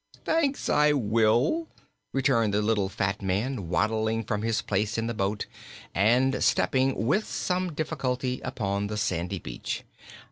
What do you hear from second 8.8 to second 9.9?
the sandy beach.